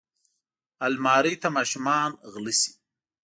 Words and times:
الماري 0.85 1.33
ته 1.41 1.47
ماشومان 1.57 2.09
غله 2.31 2.51
شي 2.59 2.71